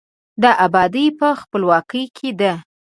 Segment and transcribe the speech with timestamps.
[0.41, 2.53] د آبادي په، خپلواکۍ کې ده.